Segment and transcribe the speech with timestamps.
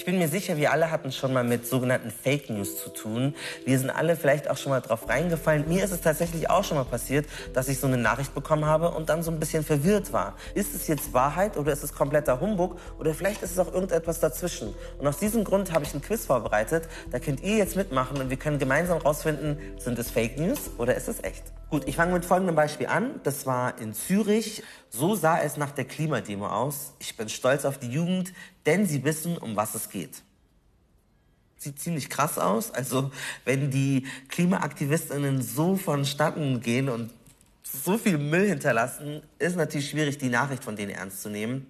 [0.00, 3.34] Ich bin mir sicher, wir alle hatten schon mal mit sogenannten Fake News zu tun.
[3.66, 5.68] Wir sind alle vielleicht auch schon mal drauf reingefallen.
[5.68, 8.92] Mir ist es tatsächlich auch schon mal passiert, dass ich so eine Nachricht bekommen habe
[8.92, 10.36] und dann so ein bisschen verwirrt war.
[10.54, 14.20] Ist es jetzt Wahrheit oder ist es kompletter Humbug oder vielleicht ist es auch irgendetwas
[14.20, 14.74] dazwischen?
[14.98, 16.88] Und aus diesem Grund habe ich ein Quiz vorbereitet.
[17.10, 20.94] Da könnt ihr jetzt mitmachen und wir können gemeinsam rausfinden, sind es Fake News oder
[20.94, 21.42] ist es echt?
[21.70, 23.20] Gut, ich fange mit folgendem Beispiel an.
[23.22, 24.64] Das war in Zürich.
[24.88, 26.94] So sah es nach der Klimademo aus.
[26.98, 28.32] Ich bin stolz auf die Jugend,
[28.66, 30.22] denn sie wissen, um was es geht.
[31.58, 32.72] Sieht ziemlich krass aus.
[32.72, 33.12] Also,
[33.44, 37.12] wenn die KlimaaktivistInnen so vonstatten gehen und
[37.62, 41.68] so viel Müll hinterlassen, ist natürlich schwierig, die Nachricht von denen ernst zu nehmen.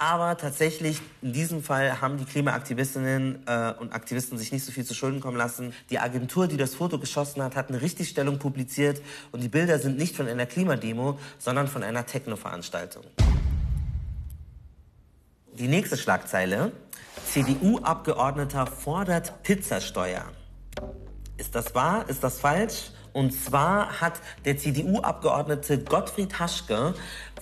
[0.00, 4.86] Aber tatsächlich, in diesem Fall haben die Klimaaktivistinnen äh, und Aktivisten sich nicht so viel
[4.86, 5.74] zu Schulden kommen lassen.
[5.90, 9.98] Die Agentur, die das Foto geschossen hat, hat eine Richtigstellung publiziert und die Bilder sind
[9.98, 13.04] nicht von einer Klimademo, sondern von einer Techno-Veranstaltung.
[15.52, 16.72] Die nächste Schlagzeile.
[17.26, 20.24] CDU-Abgeordneter fordert Pizzasteuer.
[21.36, 22.08] Ist das wahr?
[22.08, 22.92] Ist das falsch?
[23.12, 24.14] Und zwar hat
[24.46, 26.94] der CDU-Abgeordnete Gottfried Haschke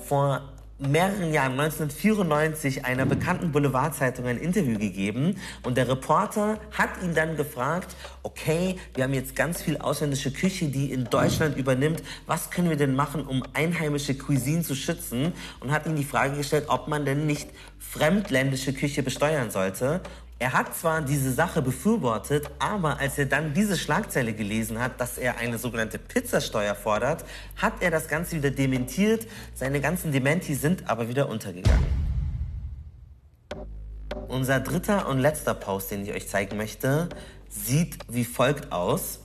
[0.08, 5.36] vor mehreren Jahren, 1994, einer bekannten Boulevardzeitung ein Interview gegeben.
[5.64, 10.66] Und der Reporter hat ihn dann gefragt, okay, wir haben jetzt ganz viel ausländische Küche,
[10.66, 15.32] die in Deutschland übernimmt, was können wir denn machen, um einheimische Cuisine zu schützen?
[15.60, 17.48] Und hat ihm die Frage gestellt, ob man denn nicht
[17.78, 20.00] fremdländische Küche besteuern sollte
[20.40, 25.18] er hat zwar diese Sache befürwortet, aber als er dann diese Schlagzeile gelesen hat, dass
[25.18, 27.24] er eine sogenannte Pizzasteuer fordert,
[27.56, 29.26] hat er das Ganze wieder dementiert.
[29.54, 31.86] Seine ganzen Dementi sind aber wieder untergegangen.
[34.28, 37.08] Unser dritter und letzter Post, den ich euch zeigen möchte,
[37.48, 39.20] sieht wie folgt aus.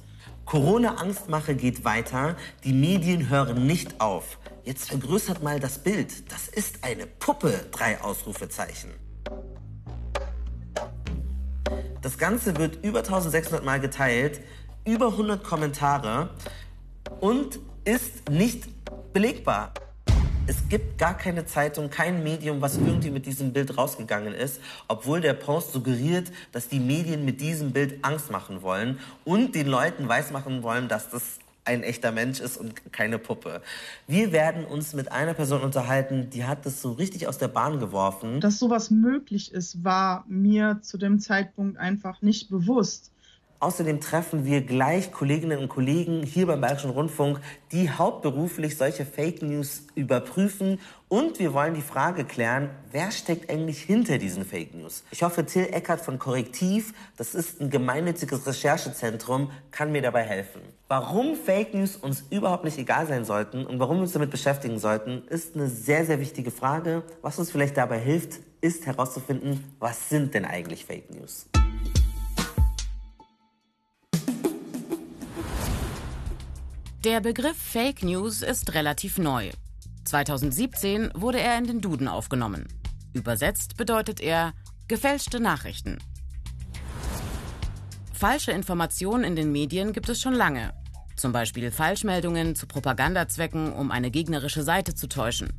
[0.45, 4.39] Corona-Angstmache geht weiter, die Medien hören nicht auf.
[4.64, 6.31] Jetzt vergrößert mal das Bild.
[6.31, 8.91] Das ist eine Puppe, drei Ausrufezeichen.
[12.03, 14.41] Das Ganze wird über 1600 Mal geteilt,
[14.85, 16.31] über 100 Kommentare
[17.22, 18.67] und ist nicht
[19.13, 19.73] belegbar.
[20.45, 25.22] Es gibt gar keine Zeitung, kein Medium, was irgendwie mit diesem Bild rausgegangen ist, obwohl
[25.22, 30.09] der Post suggeriert, dass die Medien mit diesem Bild Angst machen wollen und den Leuten
[30.09, 33.62] weismachen wollen, dass das ein echter Mensch ist und keine Puppe.
[34.07, 37.79] Wir werden uns mit einer Person unterhalten, die hat das so richtig aus der Bahn
[37.79, 38.41] geworfen.
[38.41, 43.12] Dass sowas möglich ist, war mir zu dem Zeitpunkt einfach nicht bewusst.
[43.63, 47.40] Außerdem treffen wir gleich Kolleginnen und Kollegen hier beim Bayerischen Rundfunk,
[47.72, 50.81] die hauptberuflich solche Fake News überprüfen.
[51.07, 55.06] Und wir wollen die Frage klären, wer steckt eigentlich hinter diesen Fake News?
[55.12, 60.59] Ich hoffe, Till Eckert von Korrektiv, das ist ein gemeinnütziges Recherchezentrum, kann mir dabei helfen.
[60.90, 64.78] Warum Fake News uns überhaupt nicht egal sein sollten und warum wir uns damit beschäftigen
[64.78, 67.03] sollten, ist eine sehr, sehr wichtige Frage.
[67.22, 71.47] Was uns vielleicht dabei hilft, ist herauszufinden, was sind denn eigentlich Fake News?
[77.03, 79.50] Der Begriff Fake News ist relativ neu.
[80.06, 82.66] 2017 wurde er in den Duden aufgenommen.
[83.12, 84.53] Übersetzt bedeutet er
[84.88, 85.97] gefälschte Nachrichten.
[88.14, 90.74] Falsche Informationen in den Medien gibt es schon lange.
[91.18, 95.50] Zum Beispiel Falschmeldungen zu Propagandazwecken, um eine gegnerische Seite zu täuschen.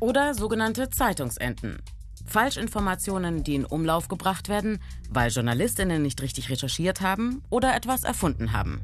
[0.00, 1.80] Oder sogenannte Zeitungsenten.
[2.26, 8.52] Falschinformationen, die in Umlauf gebracht werden, weil Journalistinnen nicht richtig recherchiert haben oder etwas erfunden
[8.52, 8.82] haben.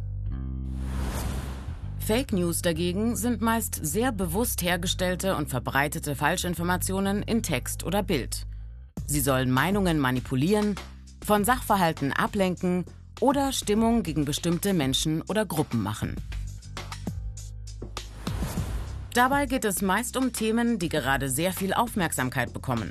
[2.06, 8.46] Fake News dagegen sind meist sehr bewusst hergestellte und verbreitete Falschinformationen in Text oder Bild.
[9.06, 10.74] Sie sollen Meinungen manipulieren,
[11.24, 12.84] von Sachverhalten ablenken
[13.20, 16.16] oder Stimmung gegen bestimmte Menschen oder Gruppen machen.
[19.14, 22.90] Dabei geht es meist um Themen, die gerade sehr viel Aufmerksamkeit bekommen.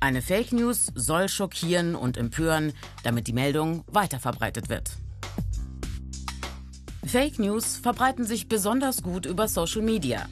[0.00, 2.72] Eine Fake News soll schockieren und empören,
[3.04, 4.90] damit die Meldung weiterverbreitet wird.
[7.10, 10.28] Fake News verbreiten sich besonders gut über Social Media.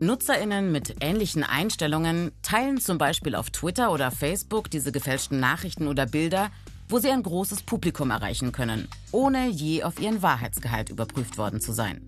[0.00, 6.06] Nutzerinnen mit ähnlichen Einstellungen teilen zum Beispiel auf Twitter oder Facebook diese gefälschten Nachrichten oder
[6.06, 6.50] Bilder,
[6.88, 11.74] wo sie ein großes Publikum erreichen können, ohne je auf ihren Wahrheitsgehalt überprüft worden zu
[11.74, 12.00] sein.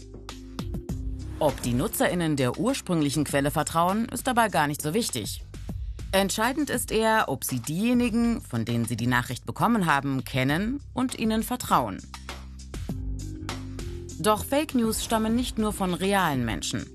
[1.38, 5.44] Ob die Nutzerinnen der ursprünglichen Quelle vertrauen, ist dabei gar nicht so wichtig.
[6.12, 11.19] Entscheidend ist eher, ob sie diejenigen, von denen sie die Nachricht bekommen haben, kennen und
[11.19, 11.99] ihnen vertrauen.
[14.19, 16.87] Doch Fake News stammen nicht nur von realen Menschen.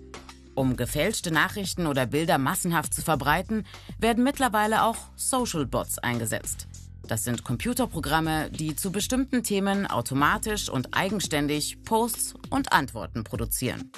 [0.56, 3.66] Um gefälschte Nachrichten oder Bilder massenhaft zu verbreiten,
[4.00, 6.68] werden mittlerweile auch Social Bots eingesetzt.
[7.08, 13.92] Das sind Computerprogramme, die zu bestimmten Themen automatisch und eigenständig Posts und Antworten produzieren.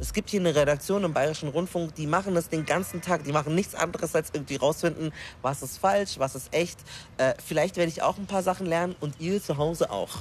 [0.00, 3.22] Es gibt hier eine Redaktion im Bayerischen Rundfunk, die machen das den ganzen Tag.
[3.24, 6.80] Die machen nichts anderes, als irgendwie rausfinden, was ist falsch, was ist echt.
[7.18, 10.18] Äh, vielleicht werde ich auch ein paar Sachen lernen und ihr zu Hause auch.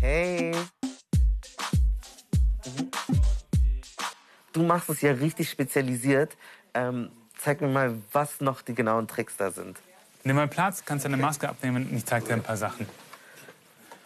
[0.00, 0.52] Hey.
[2.64, 2.90] Mhm.
[4.52, 6.36] Du machst es ja richtig spezialisiert.
[6.74, 9.78] Ähm, zeig mir mal, was noch die genauen Tricks da sind.
[10.24, 12.86] Nimm mal Platz, kannst deine Maske abnehmen und ich zeig dir ein paar Sachen.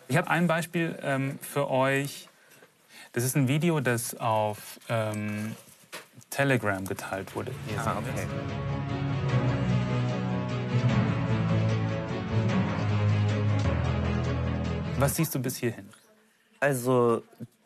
[0.08, 2.29] Ich habe ein Beispiel ähm, für euch.
[3.12, 5.56] Das ist ein Video, das auf ähm,
[6.31, 7.52] Telegram geteilt wurde.
[7.69, 9.04] Hier Ah, okay.
[14.99, 15.88] Was siehst du bis hierhin?
[16.61, 17.23] Also,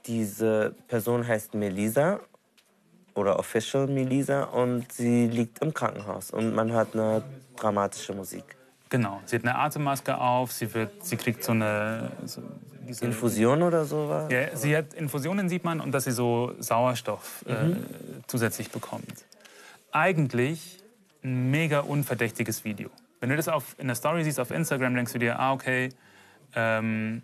[0.06, 2.20] diese Person heißt Melisa
[3.14, 7.22] oder Official Melisa und sie liegt im Krankenhaus und man hört eine
[7.56, 8.56] dramatische Musik.
[8.88, 9.20] Genau.
[9.26, 12.10] Sie hat eine Atemmaske auf, sie, wird, sie kriegt so eine.
[12.25, 12.42] So
[13.02, 14.32] Infusion oder sowas?
[14.32, 17.76] Ja, sie hat Infusionen, sieht man, und dass sie so Sauerstoff äh,
[18.26, 19.26] zusätzlich bekommt.
[19.92, 20.82] Eigentlich
[21.22, 22.88] ein mega unverdächtiges Video.
[23.20, 25.90] Wenn du das auf, in der Story siehst auf Instagram, denkst du dir, ah, okay,
[26.54, 27.22] ähm,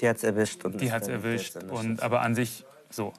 [0.00, 0.64] Die hat's erwischt.
[0.64, 1.56] Und die hat es erwischt.
[1.56, 3.12] Und, aber an sich so.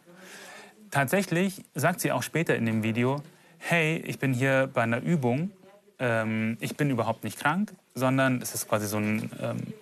[0.91, 3.21] Tatsächlich sagt sie auch später in dem Video,
[3.57, 5.51] hey, ich bin hier bei einer Übung.
[5.99, 9.73] Ähm, ich bin überhaupt nicht krank, sondern es ist quasi so ein ähm,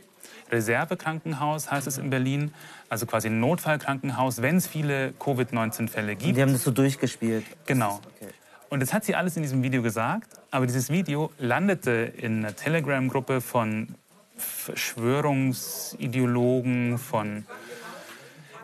[0.51, 2.53] Reservekrankenhaus, heißt es in Berlin.
[2.89, 6.37] Also quasi ein Notfallkrankenhaus, wenn es viele Covid-19-Fälle gibt.
[6.37, 7.45] Die haben das so durchgespielt.
[7.65, 7.99] Genau.
[8.15, 8.31] Okay.
[8.69, 12.55] Und das hat sie alles in diesem Video gesagt, aber dieses Video landete in einer
[12.55, 13.89] Telegram-Gruppe von
[14.37, 17.45] Verschwörungsideologen, von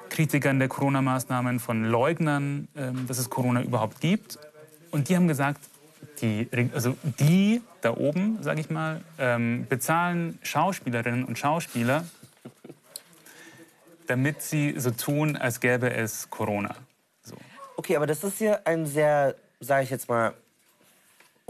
[0.10, 4.38] Kritikern der Corona-Maßnahmen, von Leugnern, ähm, dass es Corona überhaupt gibt.
[4.92, 5.62] Und die haben gesagt,
[6.22, 12.06] die, also die da oben, sage ich mal, ähm, bezahlen Schauspielerinnen und Schauspieler,
[14.08, 16.76] damit sie so tun, als gäbe es Corona.
[17.24, 17.36] So.
[17.78, 20.34] Okay, aber das ist hier ein sehr, sage ich jetzt mal,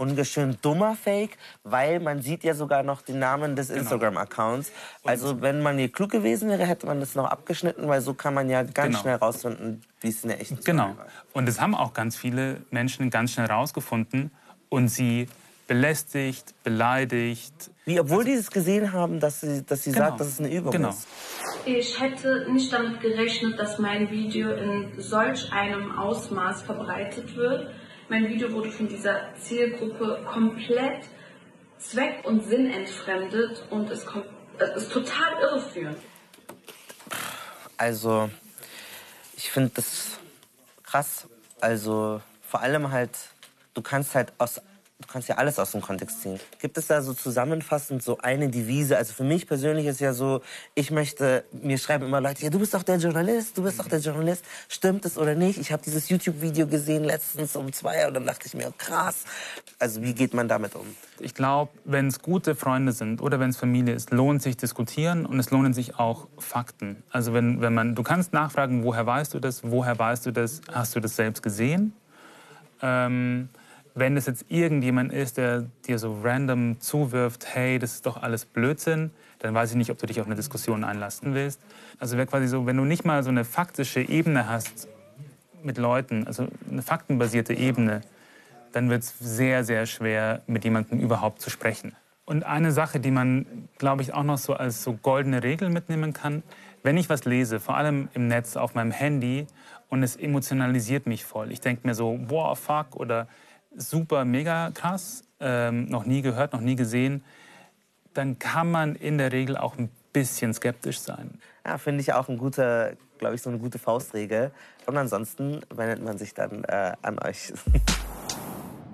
[0.02, 4.72] ungeschönt dummer Fake, weil man sieht ja sogar noch den Namen des Instagram-Accounts.
[5.04, 8.34] Also wenn man hier klug gewesen wäre, hätte man das noch abgeschnitten, weil so kann
[8.34, 9.00] man ja ganz Genau.
[9.02, 10.88] schnell rausfinden, wie es in der echten Genau.
[10.96, 11.06] War.
[11.32, 14.30] Und das haben auch ganz viele Menschen ganz schnell rausgefunden
[14.68, 15.28] und sie
[15.68, 17.70] belästigt, beleidigt.
[17.84, 20.06] Wie, obwohl die es gesehen haben, dass sie, dass sie Genau.
[20.08, 20.90] sagt, dass es eine Übung Genau.
[20.90, 21.06] ist.
[21.64, 27.70] Ich hätte nicht damit gerechnet, dass mein Video in solch einem Ausmaß verbreitet wird.
[28.08, 31.06] Mein Video wurde von dieser Zielgruppe komplett
[31.78, 34.06] zweck- und sinnentfremdet und ist,
[34.76, 35.98] ist total irreführend.
[37.76, 38.30] Also,
[39.36, 40.18] ich finde das
[40.82, 41.26] krass.
[41.60, 43.16] Also, vor allem halt,
[43.74, 44.60] du kannst halt aus,
[45.02, 46.40] du kannst ja alles aus dem Kontext ziehen.
[46.60, 48.96] Gibt es da so zusammenfassend so eine Devise?
[48.96, 50.40] Also für mich persönlich ist ja so,
[50.74, 53.88] ich möchte, mir schreiben immer Leute, ja, du bist doch der Journalist, du bist doch
[53.88, 54.44] der Journalist.
[54.68, 55.58] Stimmt es oder nicht?
[55.58, 59.24] Ich habe dieses YouTube-Video gesehen letztens um zwei und dann dachte ich mir, krass.
[59.78, 60.86] Also wie geht man damit um?
[61.18, 65.26] Ich glaube, wenn es gute Freunde sind oder wenn es Familie ist, lohnt sich diskutieren
[65.26, 67.02] und es lohnen sich auch Fakten.
[67.10, 70.60] Also wenn, wenn man, du kannst nachfragen, woher weißt du das, woher weißt du das,
[70.72, 71.92] hast du das selbst gesehen?
[72.80, 73.48] Ähm,
[73.94, 78.44] wenn es jetzt irgendjemand ist, der dir so random zuwirft, hey, das ist doch alles
[78.44, 81.60] Blödsinn, dann weiß ich nicht, ob du dich auf eine Diskussion einlassen willst.
[81.98, 84.88] Also wäre quasi so, wenn du nicht mal so eine faktische Ebene hast
[85.62, 88.00] mit Leuten, also eine faktenbasierte Ebene,
[88.72, 91.94] dann wird es sehr, sehr schwer, mit jemandem überhaupt zu sprechen.
[92.24, 96.12] Und eine Sache, die man, glaube ich, auch noch so als so goldene Regel mitnehmen
[96.12, 96.42] kann,
[96.82, 99.46] wenn ich was lese, vor allem im Netz auf meinem Handy,
[99.88, 101.52] und es emotionalisiert mich voll.
[101.52, 103.28] Ich denke mir so, boah, fuck, oder
[103.76, 107.24] super, mega krass, ähm, noch nie gehört, noch nie gesehen,
[108.14, 111.40] dann kann man in der Regel auch ein bisschen skeptisch sein.
[111.64, 114.50] Ja, finde ich auch ein guter, glaube ich, so eine gute Faustregel.
[114.86, 117.52] Und ansonsten wendet man sich dann äh, an euch.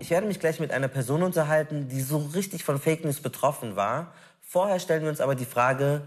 [0.00, 3.74] Ich werde mich gleich mit einer Person unterhalten, die so richtig von Fake News betroffen
[3.74, 4.12] war.
[4.40, 6.02] Vorher stellen wir uns aber die Frage,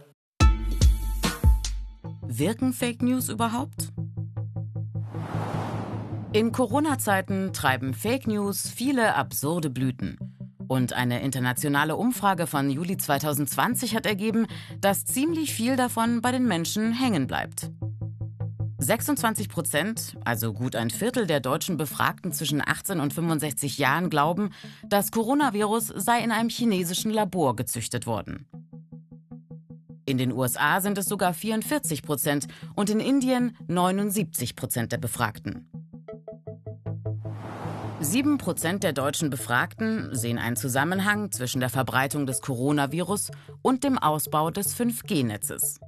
[2.21, 3.91] Wirken Fake News überhaupt?
[6.33, 10.17] In Corona-Zeiten treiben Fake News viele absurde Blüten.
[10.69, 14.47] Und eine internationale Umfrage von Juli 2020 hat ergeben,
[14.79, 17.69] dass ziemlich viel davon bei den Menschen hängen bleibt.
[18.77, 24.51] 26 Prozent, also gut ein Viertel der deutschen Befragten zwischen 18 und 65 Jahren, glauben,
[24.87, 28.47] das Coronavirus sei in einem chinesischen Labor gezüchtet worden.
[30.05, 35.67] In den USA sind es sogar 44 Prozent und in Indien 79 Prozent der Befragten.
[38.03, 43.29] Sieben Prozent der deutschen Befragten sehen einen Zusammenhang zwischen der Verbreitung des Coronavirus
[43.61, 45.79] und dem Ausbau des 5G-Netzes.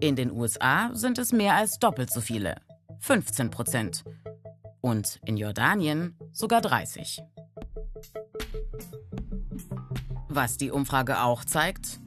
[0.00, 2.56] In den USA sind es mehr als doppelt so viele,
[2.98, 4.04] 15 Prozent.
[4.82, 7.22] Und in Jordanien sogar 30.
[10.28, 11.99] Was die Umfrage auch zeigt,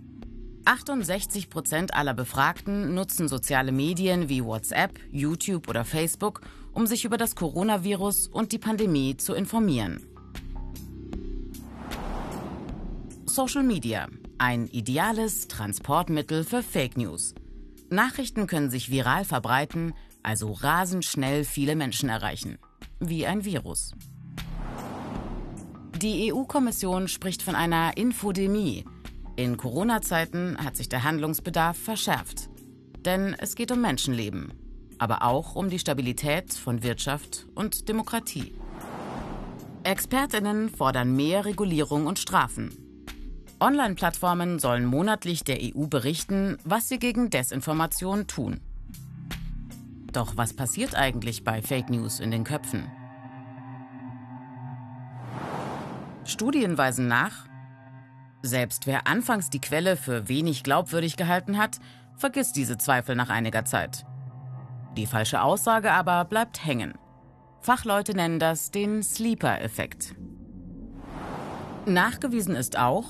[0.65, 6.41] 68 Prozent aller Befragten nutzen soziale Medien wie WhatsApp, YouTube oder Facebook,
[6.71, 10.05] um sich über das Coronavirus und die Pandemie zu informieren.
[13.25, 17.33] Social Media, ein ideales Transportmittel für Fake News.
[17.89, 22.57] Nachrichten können sich viral verbreiten, also rasend schnell viele Menschen erreichen.
[22.99, 23.93] Wie ein Virus.
[25.97, 28.85] Die EU-Kommission spricht von einer Infodemie.
[29.35, 32.49] In Corona-Zeiten hat sich der Handlungsbedarf verschärft.
[33.03, 34.53] Denn es geht um Menschenleben,
[34.99, 38.53] aber auch um die Stabilität von Wirtschaft und Demokratie.
[39.83, 42.77] Expertinnen fordern mehr Regulierung und Strafen.
[43.59, 48.59] Online-Plattformen sollen monatlich der EU berichten, was sie gegen Desinformation tun.
[50.11, 52.83] Doch was passiert eigentlich bei Fake News in den Köpfen?
[56.23, 57.47] Studien weisen nach,
[58.43, 61.79] selbst wer anfangs die Quelle für wenig glaubwürdig gehalten hat,
[62.15, 64.05] vergisst diese Zweifel nach einiger Zeit.
[64.97, 66.93] Die falsche Aussage aber bleibt hängen.
[67.61, 70.13] Fachleute nennen das den Sleeper-Effekt.
[71.85, 73.05] Nachgewiesen ist auch,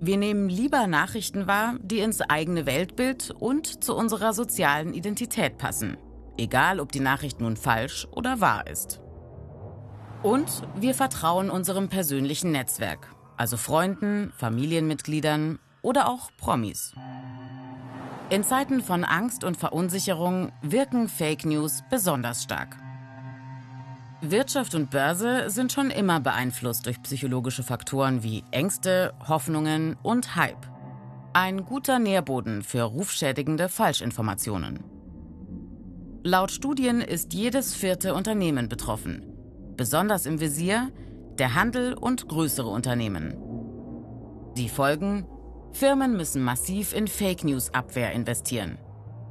[0.00, 5.96] wir nehmen lieber Nachrichten wahr, die ins eigene Weltbild und zu unserer sozialen Identität passen.
[6.36, 9.00] Egal, ob die Nachricht nun falsch oder wahr ist.
[10.22, 13.08] Und wir vertrauen unserem persönlichen Netzwerk,
[13.38, 16.94] also Freunden, Familienmitgliedern oder auch Promis.
[18.30, 22.76] In Zeiten von Angst und Verunsicherung wirken Fake News besonders stark.
[24.20, 30.66] Wirtschaft und Börse sind schon immer beeinflusst durch psychologische Faktoren wie Ängste, Hoffnungen und Hype.
[31.32, 34.82] Ein guter Nährboden für rufschädigende Falschinformationen.
[36.24, 39.22] Laut Studien ist jedes vierte Unternehmen betroffen.
[39.76, 40.90] Besonders im Visier
[41.38, 43.36] der Handel und größere Unternehmen.
[44.56, 45.26] Die Folgen?
[45.72, 48.78] Firmen müssen massiv in Fake News Abwehr investieren.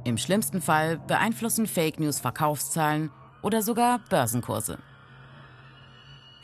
[0.04, 3.10] Im schlimmsten Fall beeinflussen Fake News Verkaufszahlen
[3.42, 4.78] oder sogar Börsenkurse.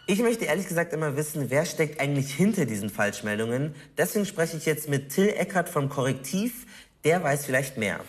[0.06, 3.74] Ich möchte ehrlich gesagt immer wissen, wer steckt eigentlich hinter diesen Falschmeldungen.
[3.96, 6.66] Deswegen spreche ich jetzt mit Till Eckert vom Korrektiv.
[7.04, 8.00] Der weiß vielleicht mehr.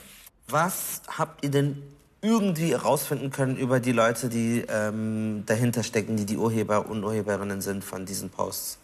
[0.50, 1.95] Was habt ihr denn
[2.26, 7.62] irgendwie herausfinden können über die Leute, die ähm, dahinter stecken, die die Urheber und Urheberinnen
[7.62, 8.80] sind von diesen Posts?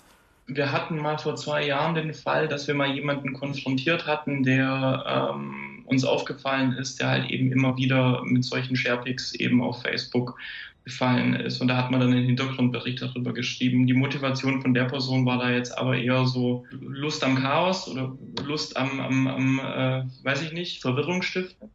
[0.47, 5.33] Wir hatten mal vor zwei Jahren den Fall, dass wir mal jemanden konfrontiert hatten, der
[5.35, 10.37] ähm, uns aufgefallen ist, der halt eben immer wieder mit solchen Sharepics eben auf Facebook
[10.83, 11.61] gefallen ist.
[11.61, 13.87] Und da hat man dann einen Hintergrundbericht darüber geschrieben.
[13.87, 18.17] Die Motivation von der Person war da jetzt aber eher so Lust am Chaos oder
[18.43, 21.69] Lust am, am, am äh, weiß ich nicht, Verwirrung stiften.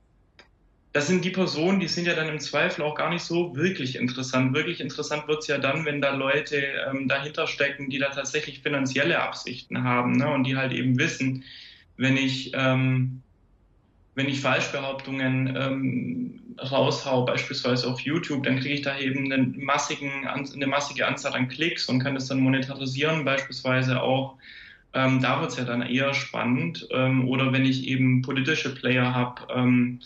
[0.97, 3.97] Das sind die Personen, die sind ja dann im Zweifel auch gar nicht so wirklich
[3.97, 4.55] interessant.
[4.55, 6.57] Wirklich interessant wird es ja dann, wenn da Leute
[6.89, 10.27] ähm, dahinter stecken, die da tatsächlich finanzielle Absichten haben ne?
[10.33, 11.45] und die halt eben wissen,
[11.99, 13.21] wenn ich ähm,
[14.15, 20.27] wenn ich Falschbehauptungen ähm, raushau, beispielsweise auf YouTube, dann kriege ich da eben einen massigen,
[20.27, 24.39] eine massige Anzahl an Klicks und kann das dann monetarisieren, beispielsweise auch.
[24.95, 26.89] Ähm, da wird es ja dann eher spannend.
[26.91, 30.01] Ähm, oder wenn ich eben politische Player habe, ähm,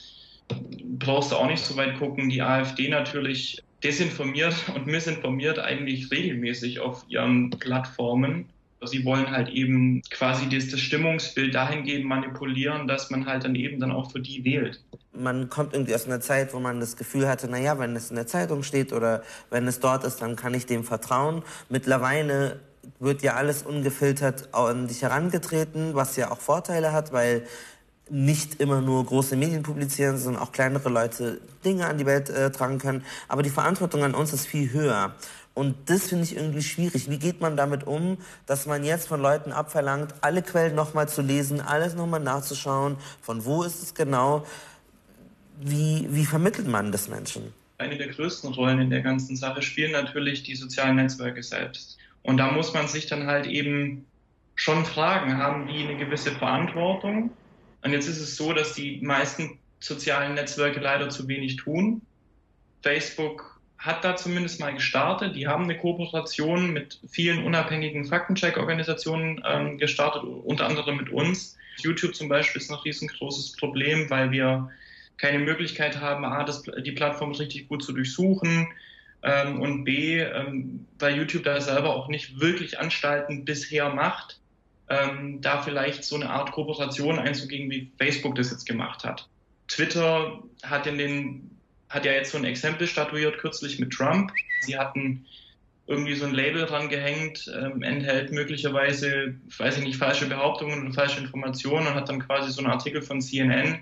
[0.98, 2.28] brauchst du auch nicht so weit gucken.
[2.28, 8.46] Die AfD natürlich desinformiert und missinformiert eigentlich regelmäßig auf ihren Plattformen.
[8.82, 13.78] Sie wollen halt eben quasi das, das Stimmungsbild dahingehend manipulieren, dass man halt dann eben
[13.78, 14.82] dann auch für die wählt.
[15.12, 18.16] Man kommt irgendwie aus einer Zeit, wo man das Gefühl hatte, naja, wenn es in
[18.16, 21.42] der Zeitung steht oder wenn es dort ist, dann kann ich dem vertrauen.
[21.68, 22.60] Mittlerweile
[22.98, 27.44] wird ja alles ungefiltert an dich herangetreten, was ja auch Vorteile hat, weil
[28.10, 32.50] nicht immer nur große Medien publizieren, sondern auch kleinere Leute Dinge an die Welt äh,
[32.50, 33.04] tragen können.
[33.28, 35.14] Aber die Verantwortung an uns ist viel höher.
[35.54, 37.10] Und das finde ich irgendwie schwierig.
[37.10, 41.22] Wie geht man damit um, dass man jetzt von Leuten abverlangt, alle Quellen nochmal zu
[41.22, 44.46] lesen, alles nochmal nachzuschauen, von wo ist es genau?
[45.60, 47.52] Wie, wie vermittelt man das Menschen?
[47.78, 51.98] Eine der größten Rollen in der ganzen Sache spielen natürlich die sozialen Netzwerke selbst.
[52.22, 54.06] Und da muss man sich dann halt eben
[54.54, 57.30] schon fragen, haben die eine gewisse Verantwortung?
[57.82, 62.02] Und jetzt ist es so, dass die meisten sozialen Netzwerke leider zu wenig tun.
[62.82, 65.34] Facebook hat da zumindest mal gestartet.
[65.34, 71.56] Die haben eine Kooperation mit vielen unabhängigen Faktencheck-Organisationen ähm, gestartet, unter anderem mit uns.
[71.78, 74.70] YouTube zum Beispiel ist ein riesengroßes Problem, weil wir
[75.16, 78.68] keine Möglichkeit haben, A, das, die Plattform richtig gut zu durchsuchen
[79.22, 84.39] ähm, und B, ähm, weil YouTube da selber auch nicht wirklich Anstalten bisher macht,
[84.90, 89.28] ähm, da vielleicht so eine Art Kooperation einzugehen, wie Facebook das jetzt gemacht hat.
[89.68, 91.50] Twitter hat in den
[91.88, 94.32] hat ja jetzt so ein Exempel statuiert kürzlich mit Trump.
[94.60, 95.26] Sie hatten
[95.86, 100.84] irgendwie so ein Label dran gehängt, ähm, enthält möglicherweise, ich weiß ich nicht, falsche Behauptungen
[100.84, 103.80] oder falsche Informationen und hat dann quasi so einen Artikel von CNN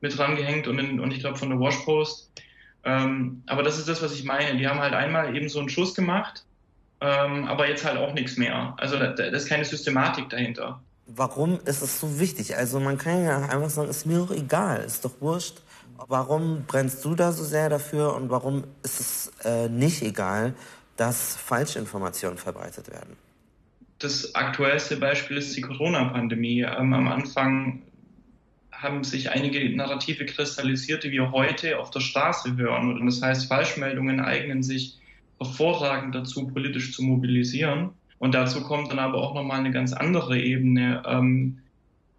[0.00, 2.30] mit dran gehängt und, und ich glaube von der Wash Post.
[2.84, 4.56] Ähm, aber das ist das, was ich meine.
[4.56, 6.44] Die haben halt einmal eben so einen Schuss gemacht,
[7.02, 8.74] ähm, aber jetzt halt auch nichts mehr.
[8.78, 10.80] Also da, da ist keine Systematik dahinter.
[11.06, 12.56] Warum ist es so wichtig?
[12.56, 15.56] Also man kann ja einfach sagen, ist mir auch egal, ist doch wurscht.
[16.08, 20.54] Warum brennst du da so sehr dafür und warum ist es äh, nicht egal,
[20.96, 23.16] dass Falschinformationen verbreitet werden?
[23.98, 26.62] Das aktuellste Beispiel ist die Corona-Pandemie.
[26.62, 27.82] Ähm, am Anfang
[28.70, 32.98] haben sich einige Narrative kristallisiert, die wir heute auf der Straße hören.
[32.98, 34.98] Und das heißt, Falschmeldungen eignen sich
[35.38, 37.90] hervorragend dazu, politisch zu mobilisieren.
[38.18, 41.02] Und dazu kommt dann aber auch nochmal eine ganz andere Ebene.
[41.06, 41.58] Ähm,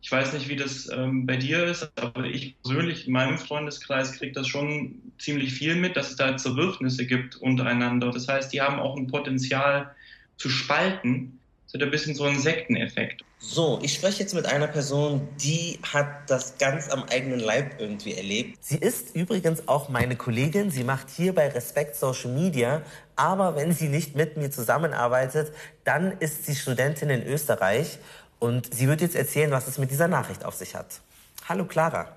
[0.01, 4.11] ich weiß nicht, wie das ähm, bei dir ist, aber ich persönlich in meinem Freundeskreis
[4.11, 8.11] kriege das schon ziemlich viel mit, dass es da Zerwürfnisse gibt untereinander.
[8.11, 9.91] Das heißt, die haben auch ein Potenzial
[10.35, 11.39] zu spalten.
[11.73, 13.23] Hat ein bisschen so einen Sekteneffekt.
[13.39, 18.13] So, ich spreche jetzt mit einer Person, die hat das ganz am eigenen Leib irgendwie
[18.13, 18.59] erlebt.
[18.61, 20.69] Sie ist übrigens auch meine Kollegin.
[20.69, 22.83] Sie macht hier bei Respekt Social Media.
[23.15, 25.51] Aber wenn sie nicht mit mir zusammenarbeitet,
[25.83, 27.97] dann ist sie Studentin in Österreich
[28.37, 31.01] und sie wird jetzt erzählen, was es mit dieser Nachricht auf sich hat.
[31.49, 32.15] Hallo Clara.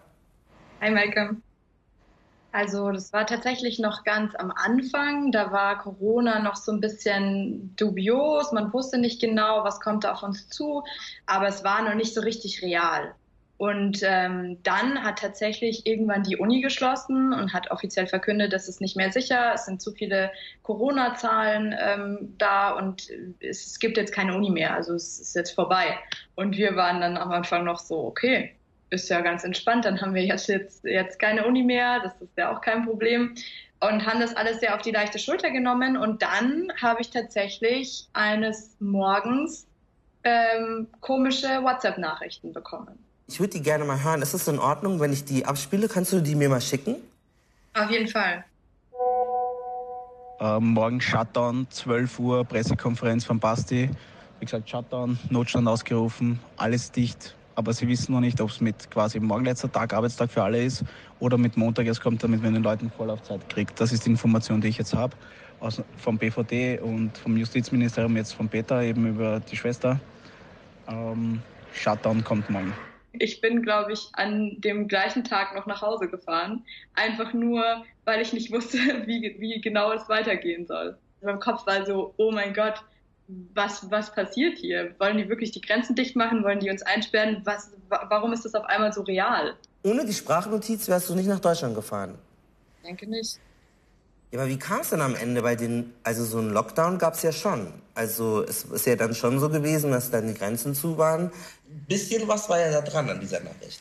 [0.82, 1.42] Hi Malcolm.
[2.56, 5.30] Also das war tatsächlich noch ganz am Anfang.
[5.30, 8.50] Da war Corona noch so ein bisschen dubios.
[8.50, 10.82] Man wusste nicht genau, was kommt da auf uns zu.
[11.26, 13.14] Aber es war noch nicht so richtig real.
[13.58, 18.80] Und ähm, dann hat tatsächlich irgendwann die Uni geschlossen und hat offiziell verkündet, dass es
[18.80, 20.30] nicht mehr sicher, es sind zu viele
[20.62, 23.10] Corona-Zahlen ähm, da und
[23.40, 25.98] es, es gibt jetzt keine Uni mehr, also es ist jetzt vorbei.
[26.36, 28.56] Und wir waren dann am Anfang noch so, okay,
[28.90, 32.36] ist ja ganz entspannt, dann haben wir jetzt, jetzt, jetzt keine Uni mehr, das ist
[32.36, 33.34] ja auch kein Problem.
[33.80, 35.96] Und haben das alles sehr auf die leichte Schulter genommen.
[35.96, 39.66] Und dann habe ich tatsächlich eines Morgens
[40.24, 42.98] ähm, komische WhatsApp-Nachrichten bekommen.
[43.28, 44.22] Ich würde die gerne mal hören.
[44.22, 45.88] Ist es in Ordnung, wenn ich die abspiele?
[45.88, 46.96] Kannst du die mir mal schicken?
[47.74, 48.44] Auf jeden Fall.
[50.40, 53.90] Äh, morgen Shutdown, 12 Uhr, Pressekonferenz von Basti.
[54.38, 57.34] Wie gesagt, Shutdown, Notstand ausgerufen, alles dicht.
[57.56, 60.62] Aber sie wissen noch nicht, ob es mit quasi morgen letzter Tag, Arbeitstag für alle
[60.62, 60.84] ist
[61.20, 63.80] oder mit Montag erst kommt, damit man den Leuten Vorlaufzeit kriegt.
[63.80, 65.16] Das ist die Information, die ich jetzt habe.
[65.96, 69.98] Vom BVD und vom Justizministerium, jetzt von Peter, eben über die Schwester.
[70.86, 71.40] Ähm,
[71.72, 72.74] Shutdown kommt morgen.
[73.12, 76.62] Ich bin, glaube ich, an dem gleichen Tag noch nach Hause gefahren.
[76.94, 80.98] Einfach nur, weil ich nicht wusste, wie, wie genau es weitergehen soll.
[81.22, 82.82] Mein Kopf war so, oh mein Gott,
[83.28, 84.94] was, was passiert hier?
[84.98, 86.44] Wollen die wirklich die Grenzen dicht machen?
[86.44, 87.42] Wollen die uns einsperren?
[87.44, 89.56] Was, warum ist das auf einmal so real?
[89.82, 92.16] Ohne die Sprachnotiz wärst du nicht nach Deutschland gefahren.
[92.78, 93.38] Ich denke nicht.
[94.30, 97.14] Ja, aber wie kam es denn am Ende bei den, also so einen Lockdown gab
[97.14, 97.72] es ja schon.
[97.94, 101.30] Also es ist ja dann schon so gewesen, dass dann die Grenzen zu waren.
[101.68, 103.80] Ein bisschen was war ja da dran an dieser Nachricht.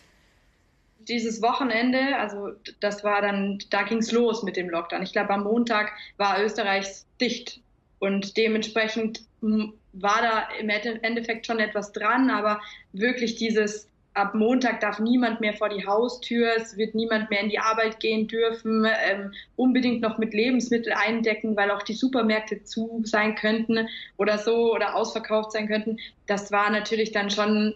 [1.08, 5.04] Dieses Wochenende, also das war dann, da ging es los mit dem Lockdown.
[5.04, 6.88] Ich glaube, am Montag war Österreich
[7.22, 7.62] dicht
[8.00, 12.62] und dementsprechend war da im Endeffekt schon etwas dran, aber
[12.94, 17.50] wirklich dieses ab Montag darf niemand mehr vor die Haustür, es wird niemand mehr in
[17.50, 23.02] die Arbeit gehen dürfen, ähm, unbedingt noch mit Lebensmittel eindecken, weil auch die Supermärkte zu
[23.04, 25.98] sein könnten oder so oder ausverkauft sein könnten.
[26.28, 27.76] Das war natürlich dann schon,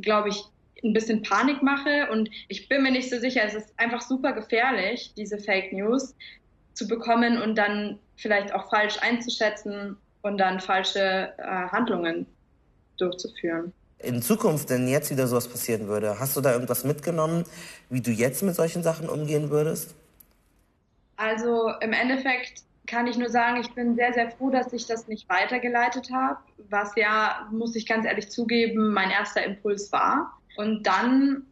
[0.00, 0.44] glaube ich,
[0.82, 5.12] ein bisschen Panikmache und ich bin mir nicht so sicher, es ist einfach super gefährlich,
[5.16, 6.14] diese Fake News
[6.74, 12.26] zu bekommen und dann vielleicht auch falsch einzuschätzen und dann falsche äh, Handlungen
[12.98, 17.44] durchzuführen in Zukunft, wenn jetzt wieder sowas passieren würde, hast du da irgendwas mitgenommen,
[17.88, 19.94] wie du jetzt mit solchen Sachen umgehen würdest?
[21.16, 25.06] Also im Endeffekt kann ich nur sagen, ich bin sehr, sehr froh, dass ich das
[25.06, 26.38] nicht weitergeleitet habe,
[26.70, 30.32] was ja, muss ich ganz ehrlich zugeben, mein erster Impuls war.
[30.56, 31.42] Und dann,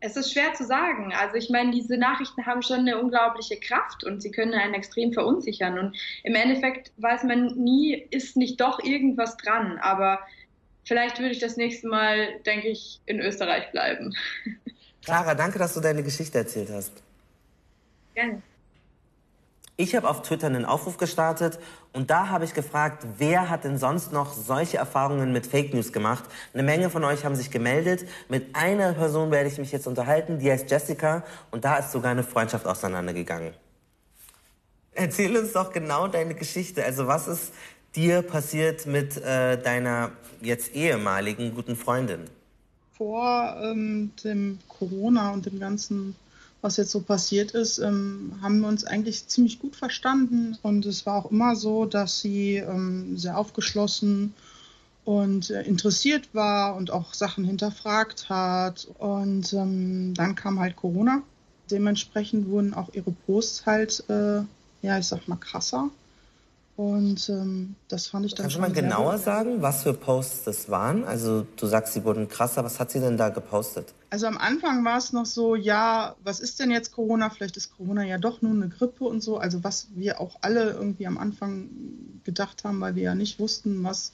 [0.00, 1.12] es ist schwer zu sagen.
[1.14, 5.12] Also ich meine, diese Nachrichten haben schon eine unglaubliche Kraft und sie können einen extrem
[5.12, 5.78] verunsichern.
[5.78, 9.78] Und im Endeffekt weiß man nie, ist nicht doch irgendwas dran.
[9.78, 10.20] Aber
[10.84, 14.14] vielleicht würde ich das nächste Mal, denke ich, in Österreich bleiben.
[15.04, 17.02] Clara, danke, dass du deine Geschichte erzählt hast.
[18.14, 18.42] Gerne.
[19.78, 21.58] Ich habe auf Twitter einen Aufruf gestartet
[21.92, 25.92] und da habe ich gefragt, wer hat denn sonst noch solche Erfahrungen mit Fake News
[25.92, 26.24] gemacht?
[26.54, 28.06] Eine Menge von euch haben sich gemeldet.
[28.30, 32.12] Mit einer Person werde ich mich jetzt unterhalten, die heißt Jessica und da ist sogar
[32.12, 33.52] eine Freundschaft auseinandergegangen.
[34.92, 36.82] Erzähl uns doch genau deine Geschichte.
[36.82, 37.52] Also was ist
[37.94, 42.20] dir passiert mit äh, deiner jetzt ehemaligen guten Freundin?
[42.96, 46.16] Vor ähm, dem Corona und dem ganzen,
[46.66, 50.58] was jetzt so passiert ist, ähm, haben wir uns eigentlich ziemlich gut verstanden.
[50.62, 54.34] Und es war auch immer so, dass sie ähm, sehr aufgeschlossen
[55.04, 58.88] und äh, interessiert war und auch Sachen hinterfragt hat.
[58.98, 61.22] Und ähm, dann kam halt Corona.
[61.70, 64.42] Dementsprechend wurden auch ihre Posts halt, äh,
[64.82, 65.90] ja, ich sag mal, krasser.
[66.76, 70.44] Und ähm, das fand ich dann Kannst schon du mal genauer sagen, was für Posts
[70.44, 71.04] das waren?
[71.04, 72.62] Also du sagst, sie wurden krasser.
[72.64, 73.94] Was hat sie denn da gepostet?
[74.10, 77.30] Also am Anfang war es noch so, ja, was ist denn jetzt Corona?
[77.30, 79.38] Vielleicht ist Corona ja doch nur eine Grippe und so.
[79.38, 81.70] Also was wir auch alle irgendwie am Anfang
[82.24, 84.12] gedacht haben, weil wir ja nicht wussten, was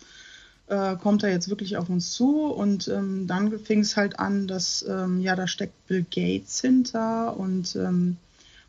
[0.68, 2.46] äh, kommt da jetzt wirklich auf uns zu.
[2.46, 7.37] Und ähm, dann fing es halt an, dass ähm, ja, da steckt Bill Gates hinter
[7.37, 8.18] und ähm,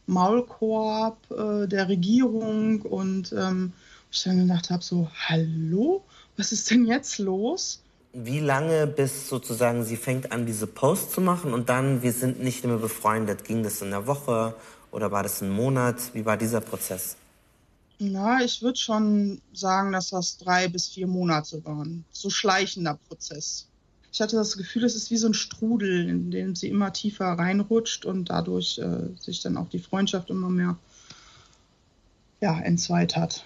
[0.07, 3.71] Maulkorb äh, der Regierung und ähm,
[4.13, 6.03] ich dann gedacht habe, so, hallo,
[6.37, 7.81] was ist denn jetzt los?
[8.13, 12.41] Wie lange bis sozusagen sie fängt an, diese Posts zu machen und dann, wir sind
[12.41, 13.43] nicht mehr befreundet?
[13.43, 14.55] Ging das in einer Woche
[14.91, 15.95] oder war das ein Monat?
[16.13, 17.17] Wie war dieser Prozess?
[17.97, 22.05] Na, ich würde schon sagen, dass das drei bis vier Monate waren.
[22.11, 23.67] So schleichender Prozess.
[24.11, 27.25] Ich hatte das Gefühl, es ist wie so ein Strudel, in dem sie immer tiefer
[27.25, 30.77] reinrutscht und dadurch äh, sich dann auch die Freundschaft immer mehr
[32.41, 33.45] ja, entzweit hat.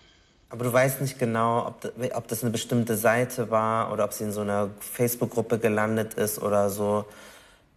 [0.50, 4.24] Aber du weißt nicht genau, ob, ob das eine bestimmte Seite war oder ob sie
[4.24, 7.06] in so einer Facebook-Gruppe gelandet ist oder so.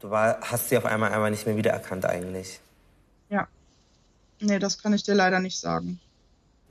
[0.01, 2.61] Du war, hast sie auf einmal einmal nicht mehr wiedererkannt eigentlich.
[3.29, 3.49] Ja.
[4.41, 6.01] Nee, das kann ich dir leider nicht sagen.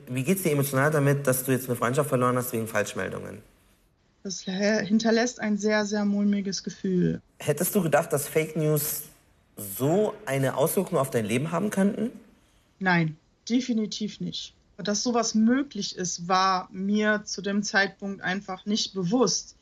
[0.07, 3.41] Wie geht's dir emotional damit, dass du jetzt eine Freundschaft verloren hast wegen Falschmeldungen?
[4.23, 7.21] Das hinterlässt ein sehr, sehr mulmiges Gefühl.
[7.39, 9.03] Hättest du gedacht, dass Fake News
[9.55, 12.11] so eine Auswirkung auf dein Leben haben könnten?
[12.79, 14.53] Nein, definitiv nicht.
[14.81, 19.55] Dass sowas möglich ist, war mir zu dem Zeitpunkt einfach nicht bewusst.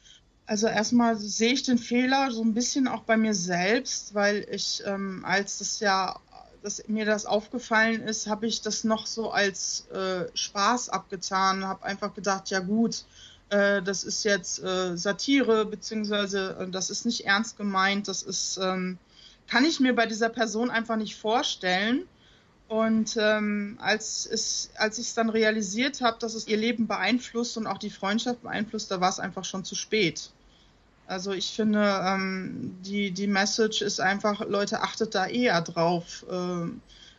[0.45, 4.81] Also erstmal sehe ich den Fehler so ein bisschen auch bei mir selbst, weil ich,
[4.85, 6.19] ähm, als das ja,
[6.63, 11.83] dass mir das aufgefallen ist, habe ich das noch so als äh, Spaß abgetan, habe
[11.83, 13.03] einfach gedacht, ja gut,
[13.49, 18.57] äh, das ist jetzt äh, Satire, beziehungsweise äh, das ist nicht ernst gemeint, das ist,
[18.61, 18.97] ähm,
[19.47, 22.03] kann ich mir bei dieser Person einfach nicht vorstellen.
[22.67, 27.57] Und ähm, als, es, als ich es dann realisiert habe, dass es ihr Leben beeinflusst
[27.57, 30.31] und auch die Freundschaft beeinflusst, da war es einfach schon zu spät.
[31.07, 36.25] Also ich finde, ähm, die, die Message ist einfach, Leute, achtet da eher drauf.
[36.29, 36.69] Äh,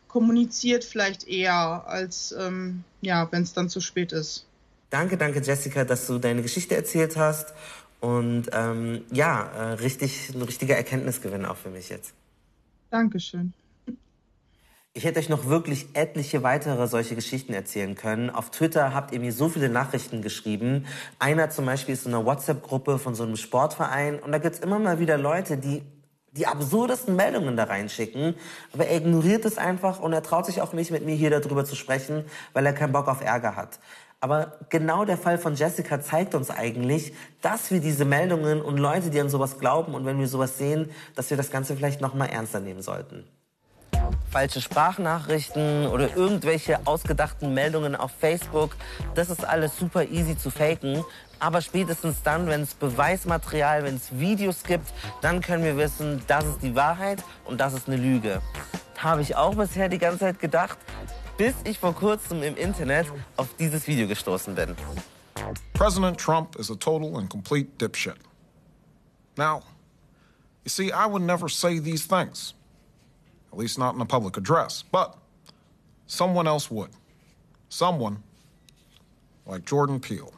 [0.08, 4.46] kommuniziert vielleicht eher, als ähm, ja, wenn es dann zu spät ist.
[4.90, 7.54] Danke, danke Jessica, dass du deine Geschichte erzählt hast.
[8.00, 12.14] Und ähm, ja, äh, richtig, ein richtiger Erkenntnisgewinn auch für mich jetzt.
[12.90, 13.52] Dankeschön.
[14.98, 18.30] Ich hätte euch noch wirklich etliche weitere solche Geschichten erzählen können.
[18.30, 20.86] Auf Twitter habt ihr mir so viele Nachrichten geschrieben.
[21.20, 24.80] Einer zum Beispiel ist in einer WhatsApp-Gruppe von so einem Sportverein und da gibt's immer
[24.80, 25.82] mal wieder Leute, die
[26.32, 28.34] die absurdesten Meldungen da reinschicken,
[28.72, 31.64] aber er ignoriert es einfach und er traut sich auch nicht mit mir hier darüber
[31.64, 33.78] zu sprechen, weil er keinen Bock auf Ärger hat.
[34.18, 39.10] Aber genau der Fall von Jessica zeigt uns eigentlich, dass wir diese Meldungen und Leute,
[39.10, 42.14] die an sowas glauben und wenn wir sowas sehen, dass wir das Ganze vielleicht noch
[42.14, 43.22] mal ernster nehmen sollten.
[44.30, 48.76] Falsche Sprachnachrichten oder irgendwelche ausgedachten Meldungen auf Facebook,
[49.14, 51.04] das ist alles super easy zu faken.
[51.40, 56.44] Aber spätestens dann, wenn es Beweismaterial, wenn es Videos gibt, dann können wir wissen, das
[56.44, 58.42] ist die Wahrheit und das ist eine Lüge.
[58.98, 60.78] Habe ich auch bisher die ganze Zeit gedacht
[61.38, 64.74] bis ich vor kurzem im Internet auf dieses Video gestoßen bin.
[65.72, 68.16] President Trump is a total and complete dipshit.
[69.36, 69.62] Now,
[70.64, 72.54] you see, I would never say these things,
[73.52, 75.16] at least not in a public address, but
[76.06, 76.90] someone else would.
[77.68, 78.22] Someone
[79.46, 80.32] like Jordan Peele.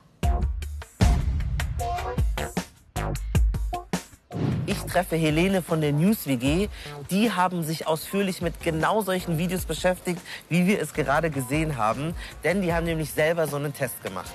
[4.66, 6.68] Ich treffe Helene von der News WG.
[7.10, 12.14] Die haben sich ausführlich mit genau solchen Videos beschäftigt, wie wir es gerade gesehen haben.
[12.44, 14.30] Denn die haben nämlich selber so einen Test gemacht.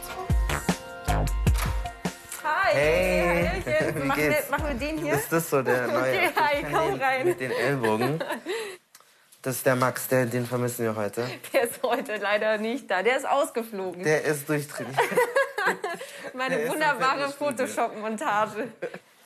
[2.43, 3.95] Hi, Hey, Hallöchen.
[4.03, 4.49] wie Machen wir, geht's?
[4.49, 5.13] machen wir den hier?
[5.13, 5.99] Ist das so der neue?
[6.01, 7.25] Okay, hi, komm rein.
[7.27, 8.19] Mit den Ellbogen.
[9.45, 11.23] Das ist der Max, der, den vermissen wir heute.
[11.53, 13.03] Der ist heute leider nicht da.
[13.03, 14.03] Der ist ausgeflogen.
[14.03, 14.97] Der ist durchtrainiert.
[16.33, 17.29] Meine der wunderbare.
[17.31, 18.69] Photoshop-Montage.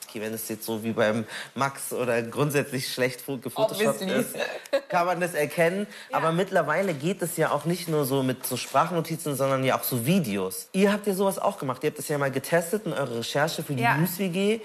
[0.06, 4.34] Okay, wenn es jetzt so wie beim Max oder grundsätzlich schlecht fo- gefotoshoppt ist,
[4.90, 5.86] kann man das erkennen.
[6.12, 9.84] Aber mittlerweile geht es ja auch nicht nur so mit so Sprachnotizen, sondern ja auch
[9.84, 10.68] so Videos.
[10.72, 11.82] Ihr habt ja sowas auch gemacht.
[11.82, 13.96] Ihr habt das ja mal getestet in eurer Recherche für die Ja.
[13.96, 14.60] News-WG.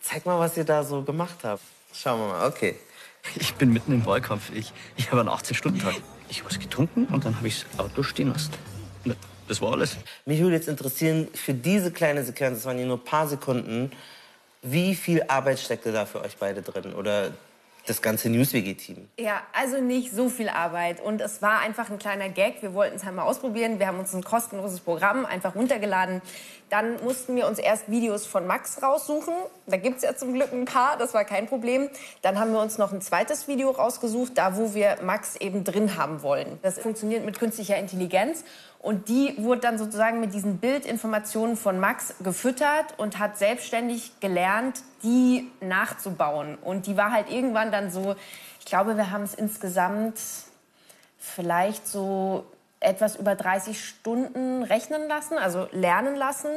[0.00, 1.62] Zeig mal, was ihr da so gemacht habt.
[1.92, 2.76] Schauen wir mal, okay.
[3.36, 4.50] Ich bin mitten im Wahlkampf.
[4.54, 5.94] Ich, ich habe einen 18-Stunden-Tag.
[6.28, 8.52] Ich habe was getrunken und dann habe ich das Auto stehen lassen.
[9.48, 9.96] Das war alles.
[10.24, 13.90] Mich würde jetzt interessieren, für diese kleine Sequenz, das waren ja nur ein paar Sekunden,
[14.62, 16.94] wie viel Arbeit steckte da für euch beide drin?
[16.94, 17.32] Oder
[17.86, 19.08] Das ganze News-WG-Team.
[19.18, 21.00] Ja, also nicht so viel Arbeit.
[21.00, 22.62] Und es war einfach ein kleiner Gag.
[22.62, 23.80] Wir wollten es einmal ausprobieren.
[23.80, 26.22] Wir haben uns ein kostenloses Programm einfach runtergeladen.
[26.70, 29.34] Dann mussten wir uns erst Videos von Max raussuchen.
[29.66, 31.90] Da gibt es ja zum Glück ein paar, das war kein Problem.
[32.22, 35.98] Dann haben wir uns noch ein zweites Video rausgesucht, da wo wir Max eben drin
[35.98, 36.58] haben wollen.
[36.62, 38.44] Das funktioniert mit künstlicher Intelligenz.
[38.82, 44.80] Und die wurde dann sozusagen mit diesen Bildinformationen von Max gefüttert und hat selbstständig gelernt,
[45.04, 46.56] die nachzubauen.
[46.56, 48.16] Und die war halt irgendwann dann so,
[48.58, 50.18] ich glaube, wir haben es insgesamt
[51.16, 52.44] vielleicht so
[52.80, 56.50] etwas über 30 Stunden rechnen lassen, also lernen lassen.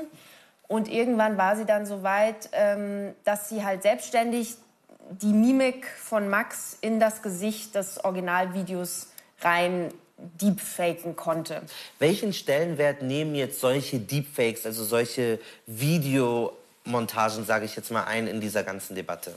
[0.68, 4.56] Und irgendwann war sie dann so weit, ähm, dass sie halt selbstständig
[5.12, 9.12] die Mimik von Max in das Gesicht des Originalvideos
[9.42, 11.62] rein deepfaken konnte.
[12.00, 18.42] Welchen Stellenwert nehmen jetzt solche Deepfakes, also solche Videomontagen, sage ich jetzt mal, ein in
[18.42, 19.36] dieser ganzen Debatte?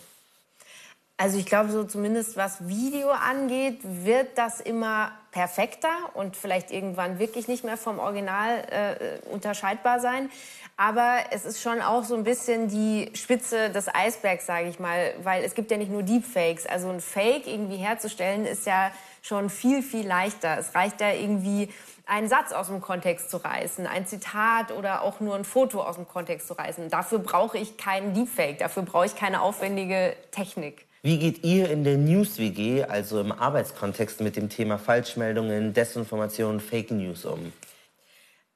[1.21, 7.19] Also ich glaube, so zumindest was Video angeht, wird das immer perfekter und vielleicht irgendwann
[7.19, 10.31] wirklich nicht mehr vom Original äh, unterscheidbar sein.
[10.77, 15.13] Aber es ist schon auch so ein bisschen die Spitze des Eisbergs, sage ich mal,
[15.25, 16.67] weil es gibt ja nicht nur Deepfakes.
[16.67, 20.59] Also ein Fake irgendwie herzustellen ist ja schon viel, viel leichter.
[20.59, 21.69] Es reicht ja irgendwie,
[22.09, 25.97] einen Satz aus dem Kontext zu reißen, ein Zitat oder auch nur ein Foto aus
[25.97, 26.89] dem Kontext zu reißen.
[26.89, 30.87] Dafür brauche ich keinen Deepfake, dafür brauche ich keine aufwendige Technik.
[31.03, 36.91] Wie geht ihr in der News-WG, also im Arbeitskontext, mit dem Thema Falschmeldungen, Desinformation, Fake
[36.91, 37.53] News um?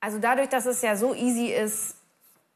[0.00, 1.94] Also dadurch, dass es ja so easy ist,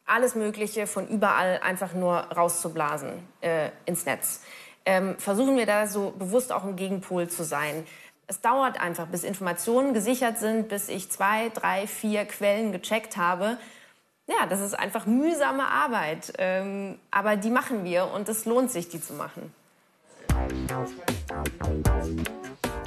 [0.06, 4.40] alles Mögliche von überall einfach nur rauszublasen äh, ins Netz,
[4.86, 7.84] ähm, versuchen wir da so bewusst auch ein Gegenpol zu sein.
[8.28, 13.58] Es dauert einfach, bis Informationen gesichert sind, bis ich zwei, drei, vier Quellen gecheckt habe.
[14.28, 16.32] Ja, das ist einfach mühsame Arbeit.
[16.38, 19.52] Ähm, aber die machen wir und es lohnt sich, die zu machen.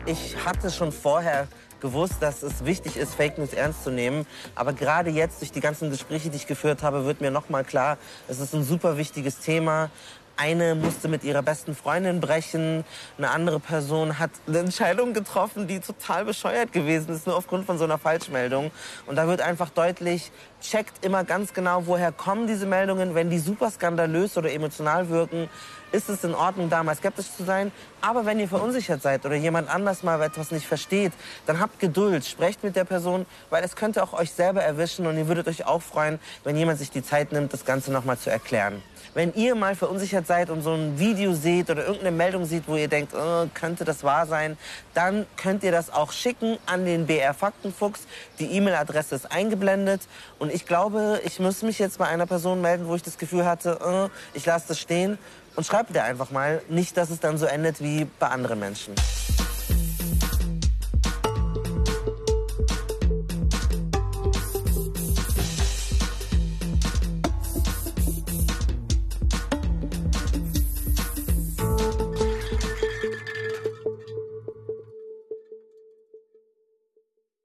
[0.06, 1.48] Ich hatte schon vorher
[1.80, 4.26] gewusst, dass es wichtig ist, Fake News ernst zu nehmen.
[4.56, 7.64] Aber gerade jetzt, durch die ganzen Gespräche, die ich geführt habe, wird mir noch mal
[7.64, 9.90] klar, es ist ein super wichtiges Thema.
[10.40, 12.86] Eine musste mit ihrer besten Freundin brechen.
[13.18, 17.78] Eine andere Person hat eine Entscheidung getroffen, die total bescheuert gewesen ist, nur aufgrund von
[17.78, 18.72] so einer Falschmeldung.
[19.06, 23.16] Und da wird einfach deutlich, checkt immer ganz genau, woher kommen diese Meldungen.
[23.16, 25.50] Wenn die super skandalös oder emotional wirken,
[25.92, 27.72] ist es in Ordnung, da mal skeptisch zu sein.
[28.02, 31.14] Aber wenn ihr verunsichert seid oder jemand anders mal etwas nicht versteht,
[31.46, 35.18] dann habt Geduld, sprecht mit der Person, weil es könnte auch euch selber erwischen und
[35.18, 38.18] ihr würdet euch auch freuen, wenn jemand sich die Zeit nimmt, das Ganze noch mal
[38.18, 38.82] zu erklären.
[39.16, 42.76] Wenn ihr mal verunsichert seid und so ein Video seht oder irgendeine Meldung seht, wo
[42.76, 44.56] ihr denkt, oh, könnte das wahr sein,
[44.94, 48.02] dann könnt ihr das auch schicken an den BR Faktenfuchs.
[48.38, 50.02] Die E-Mail-Adresse ist eingeblendet.
[50.38, 53.46] Und ich glaube, ich muss mich jetzt bei einer Person melden, wo ich das Gefühl
[53.46, 55.18] hatte, oh, ich lasse das stehen.
[55.56, 58.94] Und schreibt ihr einfach mal, nicht, dass es dann so endet wie bei anderen Menschen.